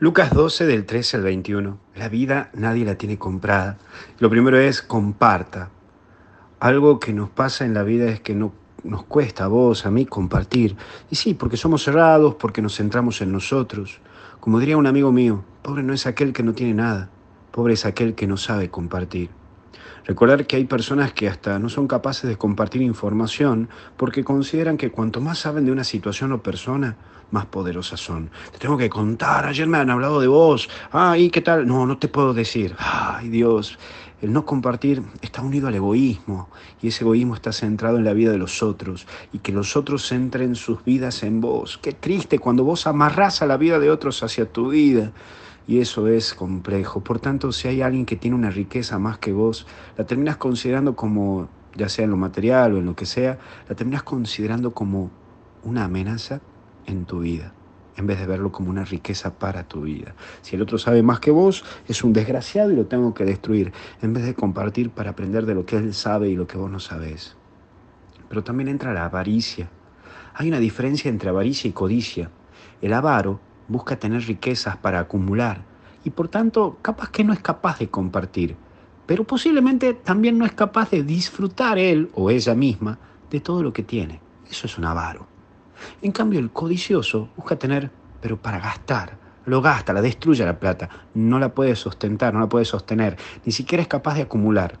Lucas 0.00 0.32
12 0.32 0.64
del 0.64 0.86
13 0.86 1.18
al 1.18 1.22
21. 1.24 1.78
La 1.94 2.08
vida 2.08 2.48
nadie 2.54 2.86
la 2.86 2.94
tiene 2.94 3.18
comprada. 3.18 3.76
Lo 4.18 4.30
primero 4.30 4.58
es 4.58 4.80
comparta. 4.80 5.68
Algo 6.58 6.98
que 6.98 7.12
nos 7.12 7.28
pasa 7.28 7.66
en 7.66 7.74
la 7.74 7.82
vida 7.82 8.06
es 8.06 8.18
que 8.18 8.34
no 8.34 8.54
nos 8.82 9.02
cuesta 9.04 9.44
a 9.44 9.48
vos, 9.48 9.84
a 9.84 9.90
mí, 9.90 10.06
compartir. 10.06 10.74
Y 11.10 11.16
sí, 11.16 11.34
porque 11.34 11.58
somos 11.58 11.84
cerrados, 11.84 12.36
porque 12.36 12.62
nos 12.62 12.78
centramos 12.78 13.20
en 13.20 13.30
nosotros. 13.30 14.00
Como 14.40 14.58
diría 14.58 14.78
un 14.78 14.86
amigo 14.86 15.12
mío, 15.12 15.44
pobre 15.60 15.82
no 15.82 15.92
es 15.92 16.06
aquel 16.06 16.32
que 16.32 16.42
no 16.42 16.54
tiene 16.54 16.72
nada, 16.72 17.10
pobre 17.50 17.74
es 17.74 17.84
aquel 17.84 18.14
que 18.14 18.26
no 18.26 18.38
sabe 18.38 18.70
compartir. 18.70 19.28
Recordar 20.06 20.46
que 20.46 20.56
hay 20.56 20.64
personas 20.64 21.12
que 21.12 21.28
hasta 21.28 21.58
no 21.58 21.68
son 21.68 21.86
capaces 21.86 22.28
de 22.28 22.36
compartir 22.36 22.82
información 22.82 23.68
porque 23.96 24.24
consideran 24.24 24.76
que 24.76 24.90
cuanto 24.90 25.20
más 25.20 25.38
saben 25.38 25.64
de 25.64 25.72
una 25.72 25.84
situación 25.84 26.32
o 26.32 26.42
persona, 26.42 26.96
más 27.30 27.46
poderosas 27.46 28.00
son. 28.00 28.30
Te 28.52 28.58
tengo 28.58 28.76
que 28.76 28.90
contar, 28.90 29.46
ayer 29.46 29.66
me 29.66 29.78
han 29.78 29.90
hablado 29.90 30.20
de 30.20 30.26
vos. 30.26 30.68
Ay, 30.90 31.30
¿qué 31.30 31.40
tal? 31.40 31.66
No, 31.66 31.86
no 31.86 31.98
te 31.98 32.08
puedo 32.08 32.34
decir. 32.34 32.74
Ay, 32.78 33.28
Dios. 33.28 33.78
El 34.20 34.34
no 34.34 34.44
compartir 34.44 35.02
está 35.22 35.40
unido 35.40 35.68
al 35.68 35.74
egoísmo 35.74 36.50
y 36.82 36.88
ese 36.88 37.04
egoísmo 37.04 37.34
está 37.34 37.52
centrado 37.52 37.96
en 37.96 38.04
la 38.04 38.12
vida 38.12 38.30
de 38.30 38.36
los 38.36 38.62
otros 38.62 39.06
y 39.32 39.38
que 39.38 39.50
los 39.50 39.76
otros 39.76 40.06
centren 40.06 40.56
sus 40.56 40.84
vidas 40.84 41.22
en 41.22 41.40
vos. 41.40 41.78
Qué 41.78 41.92
triste 41.92 42.38
cuando 42.38 42.62
vos 42.62 42.86
amarrás 42.86 43.40
a 43.40 43.46
la 43.46 43.56
vida 43.56 43.78
de 43.78 43.90
otros 43.90 44.22
hacia 44.22 44.44
tu 44.44 44.68
vida 44.70 45.12
y 45.70 45.78
eso 45.78 46.08
es 46.08 46.34
complejo. 46.34 46.98
Por 47.04 47.20
tanto, 47.20 47.52
si 47.52 47.68
hay 47.68 47.80
alguien 47.80 48.04
que 48.04 48.16
tiene 48.16 48.36
una 48.36 48.50
riqueza 48.50 48.98
más 48.98 49.18
que 49.18 49.30
vos, 49.30 49.68
la 49.96 50.04
terminas 50.04 50.36
considerando 50.36 50.96
como, 50.96 51.48
ya 51.76 51.88
sea 51.88 52.06
en 52.06 52.10
lo 52.10 52.16
material 52.16 52.74
o 52.74 52.78
en 52.78 52.86
lo 52.86 52.96
que 52.96 53.06
sea, 53.06 53.38
la 53.68 53.76
terminas 53.76 54.02
considerando 54.02 54.72
como 54.72 55.12
una 55.62 55.84
amenaza 55.84 56.40
en 56.86 57.04
tu 57.04 57.20
vida, 57.20 57.54
en 57.96 58.08
vez 58.08 58.18
de 58.18 58.26
verlo 58.26 58.50
como 58.50 58.68
una 58.68 58.84
riqueza 58.84 59.38
para 59.38 59.68
tu 59.68 59.82
vida. 59.82 60.16
Si 60.42 60.56
el 60.56 60.62
otro 60.62 60.76
sabe 60.76 61.04
más 61.04 61.20
que 61.20 61.30
vos, 61.30 61.64
es 61.86 62.02
un 62.02 62.12
desgraciado 62.12 62.72
y 62.72 62.74
lo 62.74 62.86
tengo 62.86 63.14
que 63.14 63.24
destruir, 63.24 63.72
en 64.02 64.12
vez 64.12 64.24
de 64.24 64.34
compartir 64.34 64.90
para 64.90 65.10
aprender 65.10 65.46
de 65.46 65.54
lo 65.54 65.66
que 65.66 65.76
él 65.76 65.94
sabe 65.94 66.30
y 66.30 66.34
lo 66.34 66.48
que 66.48 66.58
vos 66.58 66.68
no 66.68 66.80
sabés. 66.80 67.36
Pero 68.28 68.42
también 68.42 68.70
entra 68.70 68.92
la 68.92 69.04
avaricia. 69.04 69.70
Hay 70.34 70.48
una 70.48 70.58
diferencia 70.58 71.08
entre 71.08 71.30
avaricia 71.30 71.68
y 71.68 71.72
codicia. 71.72 72.28
El 72.82 72.92
avaro 72.92 73.38
busca 73.68 74.00
tener 74.00 74.22
riquezas 74.22 74.76
para 74.76 74.98
acumular 74.98 75.69
y 76.04 76.10
por 76.10 76.28
tanto 76.28 76.78
capaz 76.82 77.10
que 77.10 77.24
no 77.24 77.32
es 77.32 77.40
capaz 77.40 77.78
de 77.78 77.88
compartir, 77.88 78.56
pero 79.06 79.24
posiblemente 79.24 79.94
también 79.94 80.38
no 80.38 80.46
es 80.46 80.52
capaz 80.52 80.90
de 80.90 81.02
disfrutar 81.02 81.78
él 81.78 82.10
o 82.14 82.30
ella 82.30 82.54
misma 82.54 82.98
de 83.30 83.40
todo 83.40 83.62
lo 83.62 83.72
que 83.72 83.82
tiene. 83.82 84.20
Eso 84.48 84.66
es 84.66 84.78
un 84.78 84.84
avaro. 84.84 85.26
En 86.02 86.12
cambio, 86.12 86.38
el 86.38 86.50
codicioso 86.50 87.28
busca 87.36 87.56
tener, 87.56 87.90
pero 88.20 88.36
para 88.36 88.58
gastar. 88.58 89.18
Lo 89.46 89.62
gasta, 89.62 89.92
la 89.92 90.02
destruye 90.02 90.44
la 90.44 90.60
plata. 90.60 90.88
No 91.14 91.38
la 91.38 91.54
puede 91.54 91.74
sustentar, 91.74 92.34
no 92.34 92.40
la 92.40 92.48
puede 92.48 92.64
sostener. 92.64 93.16
Ni 93.44 93.52
siquiera 93.52 93.82
es 93.82 93.88
capaz 93.88 94.14
de 94.14 94.22
acumular. 94.22 94.78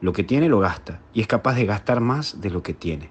Lo 0.00 0.12
que 0.12 0.24
tiene 0.24 0.48
lo 0.48 0.60
gasta 0.60 1.00
y 1.14 1.20
es 1.20 1.26
capaz 1.26 1.54
de 1.54 1.64
gastar 1.64 2.00
más 2.00 2.40
de 2.40 2.50
lo 2.50 2.62
que 2.62 2.74
tiene. 2.74 3.10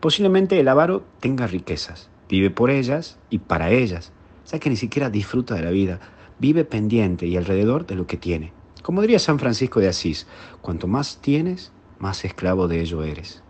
Posiblemente 0.00 0.60
el 0.60 0.68
avaro 0.68 1.04
tenga 1.20 1.46
riquezas, 1.46 2.08
vive 2.28 2.50
por 2.50 2.70
ellas 2.70 3.18
y 3.30 3.38
para 3.38 3.70
ellas, 3.70 4.12
ya 4.46 4.58
que 4.60 4.70
ni 4.70 4.76
siquiera 4.76 5.10
disfruta 5.10 5.56
de 5.56 5.62
la 5.62 5.70
vida, 5.70 5.98
vive 6.38 6.64
pendiente 6.64 7.26
y 7.26 7.36
alrededor 7.36 7.86
de 7.86 7.94
lo 7.94 8.06
que 8.06 8.16
tiene. 8.16 8.52
Como 8.82 9.00
diría 9.00 9.18
San 9.18 9.38
Francisco 9.38 9.80
de 9.80 9.88
Asís, 9.88 10.26
cuanto 10.60 10.86
más 10.86 11.18
tienes, 11.20 11.72
más 11.98 12.24
esclavo 12.24 12.68
de 12.68 12.80
ello 12.80 13.02
eres. 13.02 13.42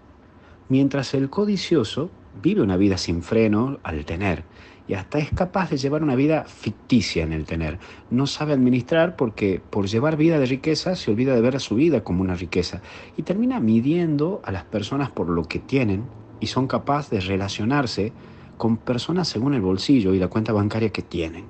Mientras 0.69 1.15
el 1.15 1.29
codicioso 1.29 2.11
vive 2.43 2.63
una 2.63 2.77
vida 2.77 2.99
sin 2.99 3.23
freno 3.23 3.79
al 3.83 4.05
tener 4.05 4.45
y 4.87 4.95
hasta 4.95 5.19
es 5.19 5.31
capaz 5.31 5.71
de 5.71 5.77
llevar 5.77 6.03
una 6.03 6.15
vida 6.15 6.45
ficticia 6.45 7.23
en 7.23 7.33
el 7.33 7.47
tener. 7.47 7.79
No 8.11 8.27
sabe 8.27 8.53
administrar 8.53 9.17
porque 9.17 9.61
por 9.71 9.87
llevar 9.87 10.17
vida 10.17 10.39
de 10.39 10.47
riqueza 10.47 10.95
se 10.95 11.11
olvida 11.11 11.35
de 11.35 11.41
ver 11.41 11.57
a 11.57 11.61
su 11.61 11.75
vida 11.75 12.05
como 12.05 12.23
una 12.23 12.35
riqueza 12.35 12.83
y 13.17 13.23
termina 13.23 13.61
midiendo 13.61 14.43
a 14.45 14.53
las 14.53 14.65
personas 14.65 15.11
por 15.11 15.29
lo 15.29 15.45
que 15.45 15.59
tienen 15.59 16.05
y 16.41 16.47
son 16.47 16.67
capaces 16.67 17.11
de 17.11 17.21
relacionarse 17.21 18.13
con 18.59 18.77
personas 18.77 19.29
según 19.29 19.55
el 19.55 19.63
bolsillo 19.63 20.15
y 20.15 20.19
la 20.19 20.29
cuenta 20.29 20.53
bancaria 20.53 20.91
que 20.91 21.03
tienen. 21.03 21.47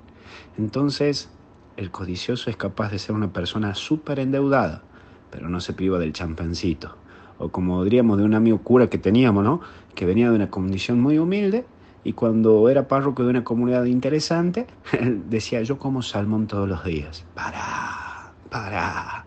Entonces, 0.59 1.31
el 1.77 1.91
codicioso 1.91 2.51
es 2.51 2.57
capaz 2.57 2.91
de 2.91 2.99
ser 2.99 3.15
una 3.15 3.33
persona 3.33 3.75
súper 3.75 4.19
endeudada, 4.19 4.83
pero 5.31 5.49
no 5.49 5.61
se 5.61 5.73
priva 5.73 5.99
del 5.99 6.13
champancito 6.13 6.97
o 7.39 7.49
como 7.49 7.85
diríamos 7.85 8.19
de 8.19 8.25
un 8.25 8.35
amigo 8.35 8.59
cura 8.59 8.89
que 8.89 8.99
teníamos, 8.99 9.45
¿no? 9.45 9.61
Que 9.95 10.07
venía 10.07 10.31
de 10.31 10.37
una 10.37 10.51
condición 10.51 11.01
muy 11.01 11.19
humilde 11.19 11.65
y 12.05 12.13
cuando 12.13 12.69
era 12.69 12.87
párroco 12.89 13.23
de 13.25 13.31
una 13.31 13.45
comunidad 13.45 13.85
interesante, 13.85 14.67
decía, 15.29 15.63
yo 15.63 15.79
como 15.79 16.03
salmón 16.03 16.47
todos 16.47 16.69
los 16.69 16.85
días. 16.85 17.25
Para, 17.35 18.33
para. 18.51 19.27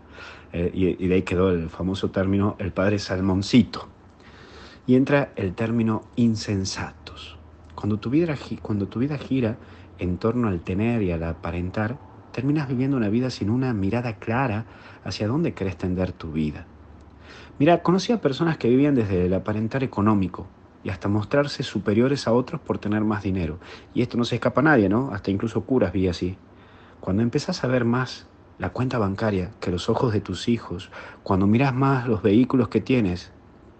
Eh, 0.52 0.70
y, 0.72 1.06
de 1.06 1.14
ahí 1.14 1.22
quedó 1.22 1.50
el 1.50 1.68
famoso 1.68 2.10
término, 2.10 2.56
el 2.58 2.72
padre 2.72 2.98
salmoncito. 2.98 3.88
Y 4.86 4.94
entra 4.94 5.32
el 5.36 5.54
término 5.54 6.04
insensatos. 6.16 7.36
Cuando 7.74 7.98
tu, 7.98 8.10
vida, 8.10 8.34
cuando 8.62 8.86
tu 8.86 9.00
vida 9.00 9.18
gira 9.18 9.58
en 9.98 10.18
torno 10.18 10.48
al 10.48 10.60
tener 10.60 11.02
y 11.02 11.12
al 11.12 11.22
aparentar, 11.24 11.98
terminas 12.32 12.68
viviendo 12.68 12.96
una 12.96 13.08
vida 13.08 13.30
sin 13.30 13.50
una 13.50 13.72
mirada 13.74 14.14
clara 14.14 14.66
hacia 15.04 15.28
dónde 15.28 15.54
querés 15.54 15.76
tender 15.76 16.12
tu 16.12 16.32
vida. 16.32 16.66
Mira, 17.58 17.82
conocí 17.82 18.12
a 18.12 18.20
personas 18.20 18.56
que 18.56 18.68
vivían 18.68 18.94
desde 18.94 19.26
el 19.26 19.34
aparentar 19.34 19.82
económico 19.82 20.46
y 20.84 20.90
hasta 20.90 21.08
mostrarse 21.08 21.62
superiores 21.62 22.28
a 22.28 22.32
otros 22.32 22.60
por 22.60 22.78
tener 22.78 23.02
más 23.02 23.22
dinero. 23.22 23.58
Y 23.94 24.02
esto 24.02 24.16
no 24.16 24.24
se 24.24 24.36
escapa 24.36 24.60
a 24.60 24.64
nadie, 24.64 24.88
¿no? 24.88 25.10
Hasta 25.12 25.30
incluso 25.30 25.64
curas 25.64 25.92
vi 25.92 26.06
así. 26.06 26.36
Cuando 27.00 27.22
empezás 27.22 27.64
a 27.64 27.66
ver 27.66 27.84
más 27.84 28.28
la 28.58 28.70
cuenta 28.70 28.98
bancaria 28.98 29.50
que 29.60 29.70
los 29.70 29.88
ojos 29.88 30.12
de 30.12 30.20
tus 30.20 30.48
hijos, 30.48 30.90
cuando 31.22 31.46
miras 31.46 31.74
más 31.74 32.06
los 32.06 32.22
vehículos 32.22 32.68
que 32.68 32.80
tienes 32.80 33.32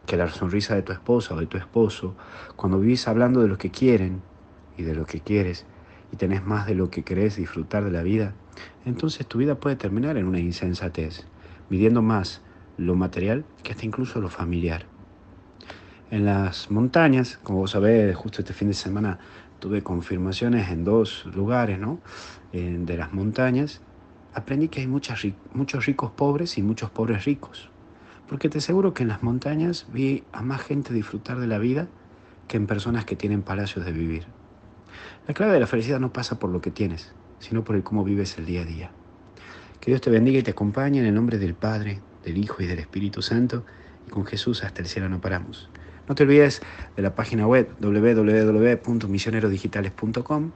que 0.06 0.16
la 0.16 0.28
sonrisa 0.28 0.74
de 0.74 0.82
tu 0.82 0.92
esposa 0.92 1.34
o 1.34 1.38
de 1.38 1.46
tu 1.46 1.58
esposo, 1.58 2.16
cuando 2.56 2.80
vivís 2.80 3.06
hablando 3.06 3.40
de 3.40 3.48
lo 3.48 3.58
que 3.58 3.70
quieren 3.70 4.22
y 4.76 4.82
de 4.82 4.94
lo 4.94 5.04
que 5.04 5.20
quieres 5.20 5.66
y 6.12 6.16
tenés 6.16 6.44
más 6.44 6.66
de 6.66 6.74
lo 6.74 6.90
que 6.90 7.02
querés 7.02 7.36
disfrutar 7.36 7.84
de 7.84 7.90
la 7.90 8.02
vida, 8.02 8.34
entonces 8.84 9.26
tu 9.26 9.38
vida 9.38 9.56
puede 9.56 9.76
terminar 9.76 10.16
en 10.16 10.26
una 10.26 10.40
insensatez, 10.40 11.26
midiendo 11.68 12.02
más 12.02 12.42
lo 12.76 12.94
material 12.94 13.44
que 13.62 13.72
hasta 13.72 13.84
incluso 13.84 14.20
lo 14.20 14.28
familiar. 14.28 14.86
En 16.10 16.24
las 16.24 16.70
montañas, 16.70 17.38
como 17.42 17.58
vos 17.58 17.72
sabés, 17.72 18.16
justo 18.16 18.40
este 18.40 18.54
fin 18.54 18.68
de 18.68 18.74
semana 18.74 19.18
tuve 19.58 19.82
confirmaciones 19.82 20.70
en 20.70 20.84
dos 20.84 21.26
lugares 21.26 21.78
¿no? 21.78 22.00
de 22.52 22.96
las 22.96 23.12
montañas, 23.12 23.82
aprendí 24.32 24.68
que 24.68 24.80
hay 24.80 24.86
muchas, 24.86 25.20
muchos 25.52 25.84
ricos 25.84 26.10
pobres 26.12 26.56
y 26.56 26.62
muchos 26.62 26.90
pobres 26.90 27.24
ricos. 27.24 27.70
Porque 28.26 28.48
te 28.48 28.58
aseguro 28.58 28.94
que 28.94 29.02
en 29.02 29.08
las 29.08 29.22
montañas 29.22 29.86
vi 29.92 30.24
a 30.32 30.42
más 30.42 30.62
gente 30.62 30.94
disfrutar 30.94 31.38
de 31.38 31.46
la 31.46 31.58
vida 31.58 31.88
que 32.46 32.56
en 32.56 32.66
personas 32.66 33.04
que 33.04 33.16
tienen 33.16 33.42
palacios 33.42 33.84
de 33.84 33.92
vivir. 33.92 34.37
La 35.28 35.34
clave 35.34 35.52
de 35.52 35.60
la 35.60 35.66
felicidad 35.66 36.00
no 36.00 36.10
pasa 36.10 36.38
por 36.38 36.48
lo 36.48 36.62
que 36.62 36.70
tienes, 36.70 37.12
sino 37.38 37.62
por 37.62 37.76
el 37.76 37.82
cómo 37.82 38.02
vives 38.02 38.38
el 38.38 38.46
día 38.46 38.62
a 38.62 38.64
día. 38.64 38.90
Que 39.78 39.90
Dios 39.90 40.00
te 40.00 40.08
bendiga 40.08 40.38
y 40.38 40.42
te 40.42 40.52
acompañe 40.52 41.00
en 41.00 41.04
el 41.04 41.14
nombre 41.14 41.36
del 41.36 41.52
Padre, 41.52 42.00
del 42.24 42.38
Hijo 42.38 42.62
y 42.62 42.66
del 42.66 42.78
Espíritu 42.78 43.20
Santo, 43.20 43.66
y 44.06 44.10
con 44.10 44.24
Jesús 44.24 44.64
hasta 44.64 44.80
el 44.80 44.88
cielo 44.88 45.10
no 45.10 45.20
paramos. 45.20 45.68
No 46.08 46.14
te 46.14 46.22
olvides 46.22 46.62
de 46.96 47.02
la 47.02 47.14
página 47.14 47.46
web 47.46 47.68
www.misionerodigitales.com. 47.80 50.52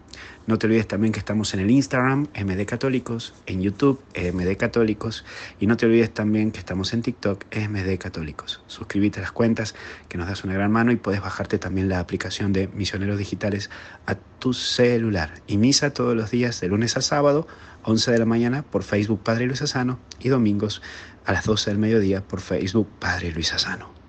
No 0.47 0.59
te 0.59 0.67
olvides 0.67 0.89
también 0.89 1.13
que 1.13 1.19
estamos 1.19 1.53
en 1.53 1.61
el 1.61 1.71
Instagram, 1.71 2.29
MD 2.35 2.65
Católicos, 2.65 3.35
en 3.45 3.61
YouTube, 3.61 4.01
MD 4.17 4.57
Católicos. 4.57 5.27
Y 5.61 5.67
no 5.67 5.77
te 5.77 5.85
olvides 5.85 6.15
también 6.15 6.53
que 6.53 6.59
estamos 6.59 6.95
en 6.95 7.03
TikTok, 7.03 7.45
MD 7.55 7.99
Católicos. 7.99 8.63
Suscríbete 8.67 9.19
a 9.19 9.23
las 9.23 9.33
cuentas, 9.33 9.75
que 10.09 10.17
nos 10.17 10.27
das 10.27 10.43
una 10.43 10.55
gran 10.55 10.73
mano 10.73 10.91
y 10.91 10.97
puedes 10.97 11.21
bajarte 11.21 11.59
también 11.59 11.91
la 11.91 12.01
aplicación 12.01 12.55
de 12.55 12.69
Misioneros 12.69 13.19
Digitales 13.19 13.69
a 14.07 14.15
tu 14.15 14.55
celular. 14.55 15.35
Y 15.47 15.59
misa 15.59 15.93
todos 15.93 16.17
los 16.17 16.31
días, 16.31 16.63
de 16.63 16.69
lunes 16.69 16.97
a 16.97 17.03
sábado, 17.03 17.47
11 17.85 18.11
de 18.11 18.19
la 18.19 18.25
mañana, 18.25 18.63
por 18.63 18.85
Facebook 18.85 19.23
Padre 19.23 19.45
Luis 19.47 19.61
Asano 19.61 19.99
y 20.19 20.31
domingos 20.31 20.81
a 21.27 21.33
las 21.33 21.45
12 21.45 21.69
del 21.71 21.79
mediodía 21.79 22.27
por 22.27 22.41
Facebook 22.41 22.89
Padre 22.99 23.33
Luis 23.33 23.53
Asano. 23.53 24.02